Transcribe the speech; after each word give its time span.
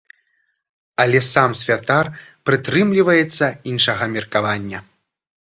Але 1.03 1.19
сам 1.33 1.51
святар 1.59 2.09
прытрымліваецца 2.51 3.45
іншага 3.73 4.03
меркавання. 4.15 4.79